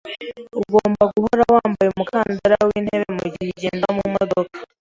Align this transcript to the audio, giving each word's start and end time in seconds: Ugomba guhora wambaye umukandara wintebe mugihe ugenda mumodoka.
Ugomba 0.59 1.03
guhora 1.13 1.43
wambaye 1.55 1.89
umukandara 1.91 2.55
wintebe 2.67 3.05
mugihe 3.17 3.47
ugenda 3.53 3.87
mumodoka. 3.97 4.57